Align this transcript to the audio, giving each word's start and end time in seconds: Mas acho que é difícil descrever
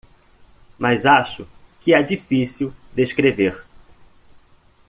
Mas 0.79 1.05
acho 1.05 1.47
que 1.79 1.93
é 1.93 2.01
difícil 2.01 2.73
descrever 2.91 3.63